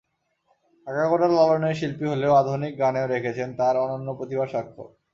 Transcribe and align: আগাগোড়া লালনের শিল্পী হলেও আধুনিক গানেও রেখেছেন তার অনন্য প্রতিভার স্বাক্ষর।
আগাগোড়া 0.87 1.27
লালনের 1.29 1.77
শিল্পী 1.79 2.05
হলেও 2.05 2.33
আধুনিক 2.33 2.73
গানেও 2.79 3.07
রেখেছেন 3.07 3.49
তার 3.59 3.75
অনন্য 3.83 4.07
প্রতিভার 4.17 4.47
স্বাক্ষর। 4.47 4.87